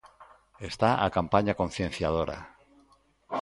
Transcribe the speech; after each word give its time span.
Está 0.69 0.89
a 0.95 1.07
campaña 1.17 1.57
concienciadora. 1.61 2.37